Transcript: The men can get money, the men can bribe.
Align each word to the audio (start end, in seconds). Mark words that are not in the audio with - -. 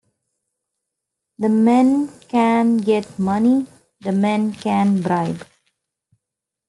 The 1.37 1.49
men 1.49 2.07
can 2.21 2.77
get 2.77 3.19
money, 3.19 3.67
the 3.99 4.11
men 4.11 4.51
can 4.51 4.99
bribe. 5.03 5.45